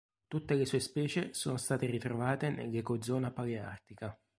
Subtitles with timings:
[0.25, 4.19] Tutte le sue specie sono state ritrovate nell'ecozona paleartica.